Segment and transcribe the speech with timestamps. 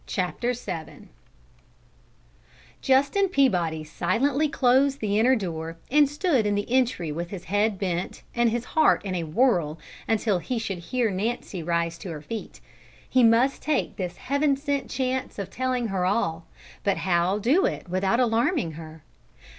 [0.07, 1.09] CHAPTER VII
[2.81, 7.77] Justin Peabody silently closed the inner door, and stood in the entry with his head
[7.77, 9.77] bent and his heart in a whirl
[10.07, 12.59] until he should hear Nancy rise to her feet.
[13.07, 16.47] He must take this Heaven sent chance of telling her all,
[16.83, 19.03] but how do it without alarming her?